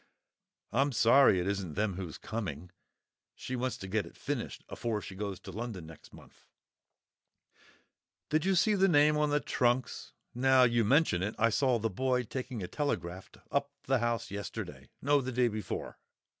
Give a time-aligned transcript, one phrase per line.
[0.71, 2.71] I'm sorry it isn't them who's coming.
[3.35, 6.47] She wants to get it finished afore she goes to London next month."
[8.31, 10.13] "Did you see the name on the trunks?
[10.33, 14.31] Now you mention it, I saw the boy taking a telegraft up to the house
[14.31, 15.99] yesterday—no, the day before."